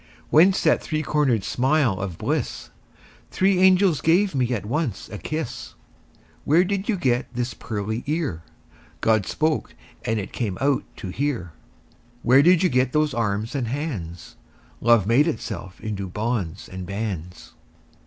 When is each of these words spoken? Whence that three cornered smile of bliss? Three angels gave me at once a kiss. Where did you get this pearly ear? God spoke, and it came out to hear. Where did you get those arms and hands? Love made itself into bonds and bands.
Whence 0.31 0.63
that 0.63 0.81
three 0.81 1.03
cornered 1.03 1.43
smile 1.43 1.99
of 1.99 2.17
bliss? 2.17 2.71
Three 3.29 3.59
angels 3.59 4.01
gave 4.01 4.33
me 4.33 4.51
at 4.51 4.65
once 4.65 5.07
a 5.09 5.19
kiss. 5.19 5.75
Where 6.43 6.63
did 6.63 6.89
you 6.89 6.97
get 6.97 7.31
this 7.35 7.53
pearly 7.53 8.03
ear? 8.07 8.41
God 9.01 9.27
spoke, 9.27 9.75
and 10.03 10.19
it 10.19 10.33
came 10.33 10.57
out 10.59 10.85
to 10.95 11.09
hear. 11.09 11.51
Where 12.23 12.41
did 12.41 12.63
you 12.63 12.69
get 12.69 12.93
those 12.93 13.13
arms 13.13 13.53
and 13.53 13.67
hands? 13.67 14.37
Love 14.79 15.05
made 15.05 15.27
itself 15.27 15.79
into 15.79 16.07
bonds 16.09 16.67
and 16.67 16.87
bands. 16.87 17.53